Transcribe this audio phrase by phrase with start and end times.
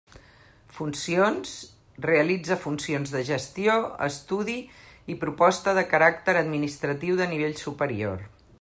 [0.75, 1.51] Funcions:
[2.05, 3.75] realitza funcions de gestió,
[4.07, 4.57] estudi
[5.15, 8.29] i proposta de caràcter administratiu de nivell superior.